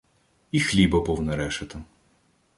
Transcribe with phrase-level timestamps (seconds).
[0.51, 1.81] І хліба повне решето.